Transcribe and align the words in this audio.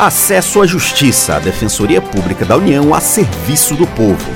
Acesso 0.00 0.62
à 0.62 0.66
Justiça, 0.66 1.36
a 1.36 1.38
Defensoria 1.38 2.00
Pública 2.00 2.42
da 2.42 2.56
União 2.56 2.94
a 2.94 3.00
serviço 3.02 3.74
do 3.74 3.86
povo. 3.86 4.30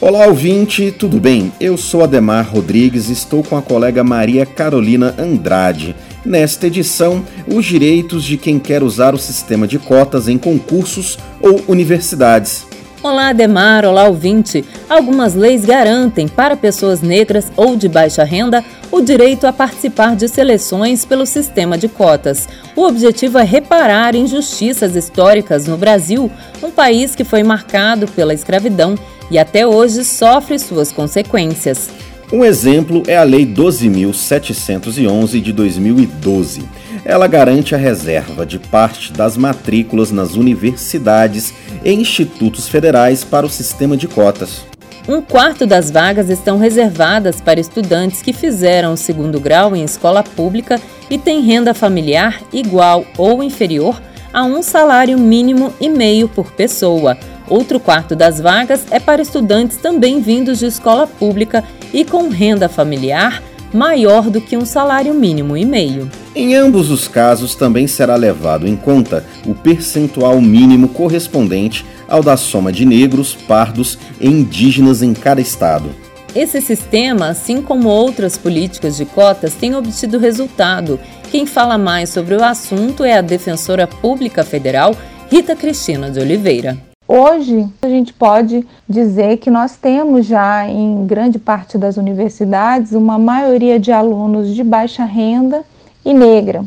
Olá, 0.00 0.28
ouvinte, 0.28 0.92
tudo 0.92 1.18
bem? 1.18 1.52
Eu 1.58 1.76
sou 1.76 2.04
Ademar 2.04 2.48
Rodrigues 2.48 3.08
e 3.08 3.12
estou 3.12 3.42
com 3.42 3.56
a 3.56 3.62
colega 3.62 4.04
Maria 4.04 4.46
Carolina 4.46 5.16
Andrade. 5.18 5.96
Nesta 6.24 6.68
edição, 6.68 7.24
os 7.48 7.64
direitos 7.66 8.22
de 8.22 8.36
quem 8.36 8.60
quer 8.60 8.84
usar 8.84 9.16
o 9.16 9.18
sistema 9.18 9.66
de 9.66 9.80
cotas 9.80 10.28
em 10.28 10.38
concursos 10.38 11.18
ou 11.40 11.60
universidades. 11.66 12.67
Olá, 13.00 13.28
Ademar. 13.28 13.84
Olá, 13.84 14.08
ouvinte. 14.08 14.64
Algumas 14.88 15.36
leis 15.36 15.64
garantem 15.64 16.26
para 16.26 16.56
pessoas 16.56 17.00
negras 17.00 17.52
ou 17.56 17.76
de 17.76 17.88
baixa 17.88 18.24
renda 18.24 18.64
o 18.90 19.00
direito 19.00 19.46
a 19.46 19.52
participar 19.52 20.16
de 20.16 20.26
seleções 20.28 21.04
pelo 21.04 21.24
sistema 21.24 21.78
de 21.78 21.86
cotas. 21.86 22.48
O 22.74 22.82
objetivo 22.82 23.38
é 23.38 23.44
reparar 23.44 24.16
injustiças 24.16 24.96
históricas 24.96 25.68
no 25.68 25.76
Brasil, 25.76 26.28
um 26.60 26.72
país 26.72 27.14
que 27.14 27.22
foi 27.22 27.44
marcado 27.44 28.08
pela 28.08 28.34
escravidão 28.34 28.96
e 29.30 29.38
até 29.38 29.64
hoje 29.64 30.04
sofre 30.04 30.58
suas 30.58 30.90
consequências. 30.90 31.90
Um 32.32 32.44
exemplo 32.44 33.04
é 33.06 33.16
a 33.16 33.22
Lei 33.22 33.46
12.711 33.46 35.40
de 35.40 35.52
2012. 35.52 36.62
Ela 37.08 37.26
garante 37.26 37.74
a 37.74 37.78
reserva 37.78 38.44
de 38.44 38.58
parte 38.58 39.14
das 39.14 39.34
matrículas 39.34 40.12
nas 40.12 40.34
universidades 40.34 41.54
e 41.82 41.90
institutos 41.90 42.68
federais 42.68 43.24
para 43.24 43.46
o 43.46 43.48
sistema 43.48 43.96
de 43.96 44.06
cotas. 44.06 44.66
Um 45.08 45.22
quarto 45.22 45.66
das 45.66 45.90
vagas 45.90 46.28
estão 46.28 46.58
reservadas 46.58 47.40
para 47.40 47.58
estudantes 47.58 48.20
que 48.20 48.34
fizeram 48.34 48.92
o 48.92 48.96
segundo 48.98 49.40
grau 49.40 49.74
em 49.74 49.82
escola 49.82 50.22
pública 50.22 50.78
e 51.08 51.16
têm 51.16 51.40
renda 51.40 51.72
familiar 51.72 52.42
igual 52.52 53.06
ou 53.16 53.42
inferior 53.42 53.98
a 54.30 54.44
um 54.44 54.62
salário 54.62 55.18
mínimo 55.18 55.72
e 55.80 55.88
meio 55.88 56.28
por 56.28 56.52
pessoa. 56.52 57.16
Outro 57.48 57.80
quarto 57.80 58.14
das 58.14 58.38
vagas 58.38 58.84
é 58.90 59.00
para 59.00 59.22
estudantes 59.22 59.78
também 59.78 60.20
vindos 60.20 60.58
de 60.58 60.66
escola 60.66 61.06
pública 61.06 61.64
e 61.90 62.04
com 62.04 62.28
renda 62.28 62.68
familiar 62.68 63.42
maior 63.72 64.28
do 64.28 64.42
que 64.42 64.58
um 64.58 64.66
salário 64.66 65.14
mínimo 65.14 65.56
e 65.56 65.64
meio. 65.64 66.10
Em 66.34 66.54
ambos 66.54 66.90
os 66.90 67.08
casos, 67.08 67.54
também 67.54 67.86
será 67.86 68.14
levado 68.14 68.66
em 68.66 68.76
conta 68.76 69.24
o 69.46 69.54
percentual 69.54 70.40
mínimo 70.40 70.88
correspondente 70.88 71.84
ao 72.08 72.22
da 72.22 72.36
soma 72.36 72.70
de 72.70 72.84
negros, 72.84 73.34
pardos 73.34 73.98
e 74.20 74.28
indígenas 74.28 75.02
em 75.02 75.14
cada 75.14 75.40
estado. 75.40 75.90
Esse 76.34 76.60
sistema, 76.60 77.28
assim 77.28 77.62
como 77.62 77.88
outras 77.88 78.36
políticas 78.36 78.96
de 78.96 79.04
cotas, 79.06 79.54
tem 79.54 79.74
obtido 79.74 80.18
resultado. 80.18 81.00
Quem 81.30 81.46
fala 81.46 81.78
mais 81.78 82.10
sobre 82.10 82.34
o 82.34 82.44
assunto 82.44 83.02
é 83.02 83.16
a 83.16 83.22
defensora 83.22 83.86
pública 83.86 84.44
federal 84.44 84.94
Rita 85.30 85.56
Cristina 85.56 86.10
de 86.10 86.20
Oliveira. 86.20 86.76
Hoje, 87.06 87.66
a 87.80 87.88
gente 87.88 88.12
pode 88.12 88.66
dizer 88.86 89.38
que 89.38 89.50
nós 89.50 89.76
temos 89.76 90.26
já 90.26 90.68
em 90.68 91.06
grande 91.06 91.38
parte 91.38 91.78
das 91.78 91.96
universidades 91.96 92.92
uma 92.92 93.18
maioria 93.18 93.80
de 93.80 93.90
alunos 93.90 94.54
de 94.54 94.62
baixa 94.62 95.06
renda 95.06 95.64
e 96.04 96.14
negra, 96.14 96.64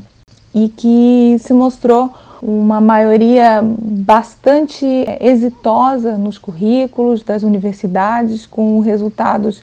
e 0.54 0.70
que 0.70 1.38
se 1.40 1.54
mostrou 1.54 2.14
uma 2.42 2.82
maioria 2.82 3.62
bastante 3.64 4.86
exitosa 5.20 6.18
nos 6.18 6.38
currículos 6.38 7.24
das 7.24 7.44
universidades, 7.44 8.46
com 8.46 8.80
resultados 8.80 9.62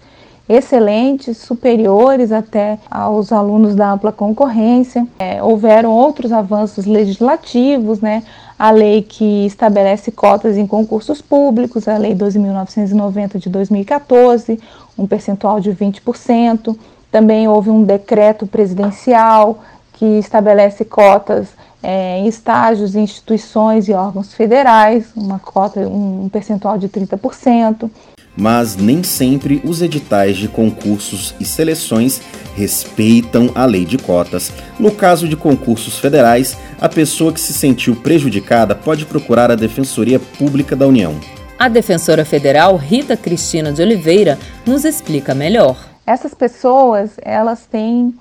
excelentes, 0.49 1.37
superiores 1.39 2.33
até 2.33 2.79
aos 2.91 3.33
alunos 3.33 3.75
da 3.75 3.93
ampla 3.93 4.13
concorrência. 4.13 5.07
É, 5.19 5.43
houveram 5.43 5.91
outros 5.91 6.33
avanços 6.33 6.87
legislativos, 6.87 8.01
né? 8.01 8.23
a 8.59 8.71
lei 8.73 9.03
que 9.03 9.47
estabelece 9.47 10.11
cotas 10.11 10.57
em 10.57 10.67
concursos 10.67 11.23
públicos, 11.23 11.87
a 11.87 11.97
Lei 11.97 12.15
12.990 12.15 13.39
de 13.39 13.49
2014, 13.49 14.59
um 14.99 15.07
percentual 15.07 15.61
de 15.61 15.71
20%. 15.71 16.77
Também 17.11 17.49
houve 17.49 17.71
um 17.71 17.83
decreto 17.83 18.47
presidencial 18.47 19.61
que 19.95 20.05
estabelece 20.19 20.85
cotas 20.85 21.49
é, 21.83 22.19
em 22.19 22.27
estágios, 22.27 22.95
instituições 22.95 23.89
e 23.89 23.93
órgãos 23.93 24.35
federais, 24.35 25.07
uma 25.17 25.39
cota, 25.39 25.81
um 25.81 26.29
percentual 26.29 26.77
de 26.79 26.89
30% 26.89 27.91
mas 28.39 28.77
nem 28.77 29.03
sempre 29.03 29.61
os 29.65 29.83
editais 29.83 30.37
de 30.37 30.47
concursos 30.47 31.35
e 31.41 31.45
seleções 31.45 32.21
respeitam 32.55 33.51
a 33.53 33.65
lei 33.65 33.85
de 33.85 33.99
cotas. 33.99 34.53
No 34.79 34.93
caso 34.93 35.27
de 35.29 35.35
concursos 35.35 35.99
federais, 35.99 36.57
a 36.81 36.89
pessoa 36.89 37.33
que 37.33 37.41
se 37.41 37.53
sentiu 37.53 37.97
prejudicada 37.97 38.77
pode 38.77 39.05
procurar 39.07 39.51
a 39.51 39.57
Defensoria 39.57 40.21
Pública 40.21 40.77
da 40.77 40.87
União. 40.87 41.19
A 41.59 41.69
defensora 41.69 42.25
federal 42.25 42.77
Rita 42.77 43.17
Cristina 43.17 43.73
de 43.73 43.83
Oliveira 43.83 44.39
nos 44.65 44.85
explica 44.85 45.35
melhor. 45.35 45.77
Essas 46.09 46.33
pessoas, 46.33 47.11
elas 47.21 47.67
têm 47.67 48.19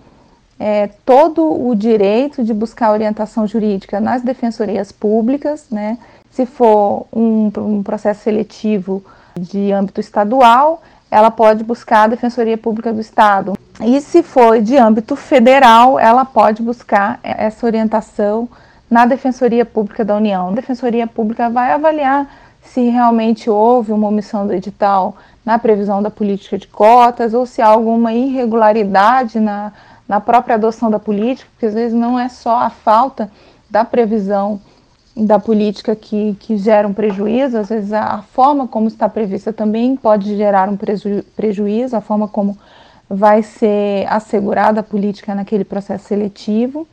é, 0.60 0.88
todo 1.06 1.66
o 1.66 1.74
direito 1.74 2.44
de 2.44 2.54
buscar 2.54 2.92
orientação 2.92 3.48
jurídica 3.48 4.02
nas 4.02 4.22
defensorias 4.22 4.92
públicas, 4.92 5.68
né? 5.72 5.98
Se 6.30 6.46
for 6.46 7.08
um, 7.14 7.50
um 7.58 7.82
processo 7.82 8.24
seletivo 8.24 9.02
de 9.40 9.72
âmbito 9.72 10.02
estadual, 10.02 10.82
ela 11.10 11.32
pode 11.32 11.64
buscar 11.64 12.04
a 12.04 12.08
Defensoria 12.08 12.58
Pública 12.58 12.92
do 12.92 13.00
Estado. 13.00 13.54
E 13.80 14.02
se 14.02 14.22
for 14.22 14.62
de 14.62 14.76
âmbito 14.76 15.16
federal, 15.16 15.98
ela 15.98 16.26
pode 16.26 16.62
buscar 16.62 17.22
essa 17.24 17.66
orientação 17.66 18.50
na 18.92 19.06
Defensoria 19.06 19.64
Pública 19.64 20.04
da 20.04 20.18
União. 20.18 20.50
A 20.50 20.52
Defensoria 20.52 21.08
Pública 21.08 21.50
vai 21.50 21.72
avaliar 21.72 22.30
se 22.74 22.90
realmente 22.90 23.50
houve 23.50 23.92
uma 23.92 24.08
omissão 24.08 24.46
do 24.46 24.54
edital 24.54 25.16
na 25.46 25.58
previsão 25.58 26.02
da 26.02 26.10
política 26.10 26.58
de 26.58 26.68
cotas 26.68 27.34
ou 27.34 27.46
se 27.46 27.62
há 27.62 27.68
alguma 27.68 28.14
irregularidade 28.14 29.40
na, 29.40 29.72
na 30.08 30.20
própria 30.20 30.56
adoção 30.56 30.90
da 30.92 31.00
política, 31.00 31.50
porque 31.52 31.66
às 31.66 31.74
vezes 31.74 31.94
não 31.94 32.20
é 32.20 32.30
só 32.30 32.58
a 32.58 32.70
falta 32.70 33.32
da 33.70 33.84
previsão 33.84 34.60
da 35.16 35.40
política 35.40 35.96
que, 35.96 36.36
que 36.40 36.58
gera 36.58 36.88
um 36.88 36.94
prejuízo, 36.94 37.58
às 37.58 37.70
vezes 37.70 37.92
a, 37.92 38.22
forma 38.34 38.68
como 38.68 38.88
está 38.88 39.10
prevista 39.10 39.52
também 39.52 39.96
pode 39.96 40.36
gerar 40.38 40.70
um 40.70 40.78
preju, 40.78 41.24
prejuízo, 41.36 41.96
a 41.96 42.02
forma 42.02 42.28
como 42.28 42.58
vai 43.10 43.42
ser 43.42 44.06
assegurada 44.10 44.82
a 44.82 44.84
política 44.84 45.34
naquele 45.34 45.64
processo 45.64 46.08
seletivo. 46.08 46.88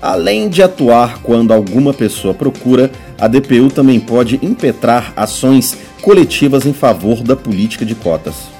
Além 0.00 0.48
de 0.48 0.62
atuar 0.62 1.22
quando 1.22 1.52
alguma 1.52 1.92
pessoa 1.92 2.34
procura, 2.34 2.90
a 3.18 3.26
DPU 3.26 3.70
também 3.70 3.98
pode 3.98 4.38
impetrar 4.42 5.12
ações 5.16 5.76
coletivas 6.02 6.66
em 6.66 6.72
favor 6.72 7.22
da 7.22 7.34
política 7.34 7.84
de 7.84 7.94
cotas. 7.94 8.56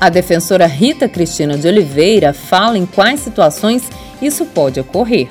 A 0.00 0.08
defensora 0.08 0.66
Rita 0.66 1.08
Cristina 1.08 1.58
de 1.58 1.68
Oliveira 1.68 2.32
fala 2.32 2.78
em 2.78 2.86
quais 2.86 3.20
situações 3.20 3.88
isso 4.22 4.46
pode 4.46 4.80
ocorrer. 4.80 5.28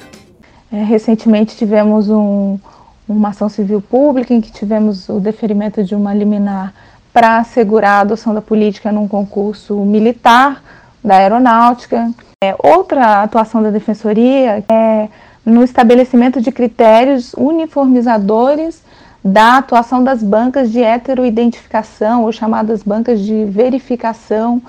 É, 0.72 0.84
recentemente 0.84 1.58
tivemos 1.58 2.10
um, 2.10 2.60
uma 3.08 3.30
ação 3.30 3.50
civil 3.50 3.82
pública 3.82 4.32
em 4.34 4.40
que 4.40 4.52
tivemos 4.52 5.10
o 5.10 5.20
deferimento 5.20 5.84
de 5.84 5.96
uma 5.96 6.14
liminar 6.14 6.74
para 7.12 7.40
assegurar 7.40 7.98
a 7.98 8.02
adoção 8.02 8.34
da 8.34 8.42
política 8.42 8.92
num 8.92 9.08
concurso 9.08 9.76
militar 9.78 10.64
da 11.04 11.16
aeronáutica. 11.16 12.12
É, 12.44 12.56
outra 12.60 13.24
atuação 13.24 13.64
da 13.64 13.72
defensoria 13.72 14.64
é 14.70 15.10
no 15.46 15.64
estabelecimento 15.64 16.42
de 16.42 16.52
critérios 16.52 17.34
uniformizadores 17.34 18.82
da 19.24 19.58
atuação 19.58 20.04
das 20.04 20.24
bancas 20.24 20.72
de 20.72 20.82
heteroidentificação, 20.82 22.24
ou 22.24 22.32
chamadas 22.32 22.84
bancas 22.84 23.20
de 23.20 23.46
verificação 23.46 24.62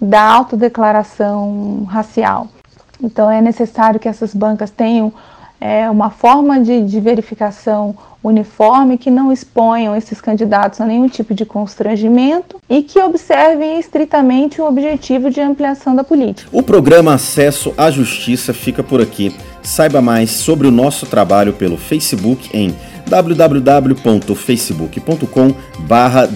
da 0.00 0.20
autodeclaração 0.20 1.84
racial. 1.84 2.48
Então 3.02 3.30
é 3.30 3.40
necessário 3.40 3.98
que 3.98 4.08
essas 4.08 4.34
bancas 4.34 4.70
tenham 4.70 5.12
é, 5.60 5.88
uma 5.88 6.10
forma 6.10 6.60
de, 6.60 6.82
de 6.82 7.00
verificação 7.00 7.96
uniforme 8.22 8.96
que 8.96 9.10
não 9.10 9.30
exponham 9.30 9.94
esses 9.94 10.20
candidatos 10.20 10.80
a 10.80 10.86
nenhum 10.86 11.08
tipo 11.08 11.34
de 11.34 11.44
constrangimento 11.44 12.60
e 12.68 12.82
que 12.82 12.98
observem 12.98 13.78
estritamente 13.78 14.60
o 14.60 14.66
objetivo 14.66 15.30
de 15.30 15.40
ampliação 15.40 15.94
da 15.94 16.02
política. 16.02 16.48
O 16.52 16.62
programa 16.62 17.14
Acesso 17.14 17.74
à 17.76 17.90
Justiça 17.90 18.54
fica 18.54 18.82
por 18.82 19.00
aqui. 19.00 19.34
Saiba 19.64 20.00
mais 20.02 20.30
sobre 20.30 20.68
o 20.68 20.70
nosso 20.70 21.06
trabalho 21.06 21.54
pelo 21.54 21.78
Facebook 21.78 22.50
em 22.52 22.76
www.facebook.com 23.06 25.54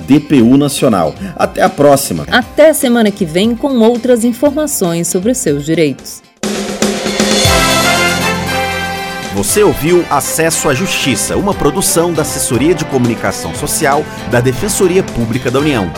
DPU 0.07 0.57
Nacional. 0.57 1.15
Até 1.37 1.63
a 1.63 1.69
próxima. 1.69 2.25
Até 2.31 2.73
semana 2.73 3.11
que 3.11 3.27
vem 3.27 3.55
com 3.55 3.81
outras 3.81 4.25
informações 4.25 5.09
sobre 5.09 5.31
os 5.31 5.37
seus 5.39 5.65
direitos. 5.65 6.23
Você 9.35 9.63
ouviu 9.63 10.05
Acesso 10.11 10.69
à 10.69 10.75
Justiça, 10.75 11.37
uma 11.37 11.55
produção 11.55 12.13
da 12.13 12.23
Assessoria 12.23 12.75
de 12.75 12.85
Comunicação 12.87 13.55
Social 13.55 14.05
da 14.33 14.41
Defensoria 14.41 15.05
Pública 15.05 15.49
da 15.49 15.61
União. 15.61 15.93